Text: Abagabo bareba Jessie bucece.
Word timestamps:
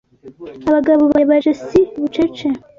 Abagabo 0.67 1.01
bareba 1.11 1.41
Jessie 1.43 1.85
bucece. 2.01 2.47